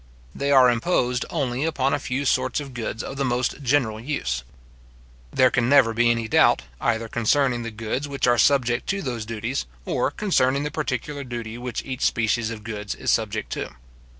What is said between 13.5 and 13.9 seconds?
to.